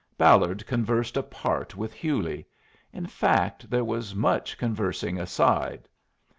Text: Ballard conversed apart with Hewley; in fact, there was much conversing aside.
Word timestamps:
Ballard 0.17 0.65
conversed 0.65 1.15
apart 1.15 1.77
with 1.77 1.93
Hewley; 1.93 2.47
in 2.91 3.05
fact, 3.05 3.69
there 3.69 3.85
was 3.85 4.15
much 4.15 4.57
conversing 4.57 5.19
aside. 5.19 5.87